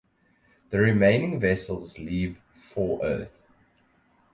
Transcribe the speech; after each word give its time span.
The 0.71 0.79
remaining 0.79 1.39
vessels 1.39 1.99
leave 1.99 2.41
for 2.51 3.05
Earth. 3.05 3.43